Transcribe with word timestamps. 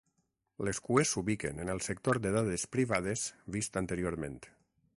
Les 0.67 0.77
cues 0.85 1.11
s'ubiquen 1.15 1.61
en 1.65 1.69
el 1.73 1.81
sector 1.89 2.19
de 2.23 2.31
dades 2.37 2.65
privades 2.77 3.27
vist 3.57 3.79
anteriorment. 3.83 4.39